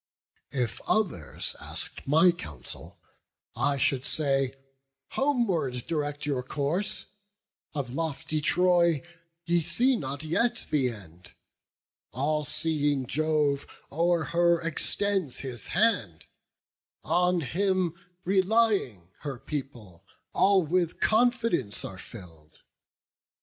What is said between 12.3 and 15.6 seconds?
seeing Jove O'er her extends